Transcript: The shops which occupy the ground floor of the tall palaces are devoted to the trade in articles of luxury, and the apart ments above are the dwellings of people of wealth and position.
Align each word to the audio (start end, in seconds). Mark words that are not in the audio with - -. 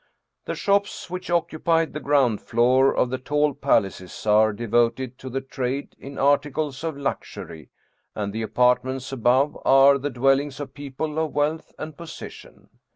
The 0.45 0.55
shops 0.55 1.11
which 1.11 1.29
occupy 1.29 1.85
the 1.85 1.99
ground 1.99 2.41
floor 2.41 2.91
of 2.91 3.11
the 3.11 3.19
tall 3.19 3.53
palaces 3.53 4.25
are 4.25 4.51
devoted 4.51 5.19
to 5.19 5.29
the 5.29 5.41
trade 5.41 5.95
in 5.99 6.17
articles 6.17 6.83
of 6.83 6.97
luxury, 6.97 7.69
and 8.15 8.33
the 8.33 8.41
apart 8.41 8.83
ments 8.83 9.11
above 9.11 9.55
are 9.63 9.99
the 9.99 10.09
dwellings 10.09 10.59
of 10.59 10.73
people 10.73 11.19
of 11.19 11.35
wealth 11.35 11.71
and 11.77 11.95
position. 11.97 12.69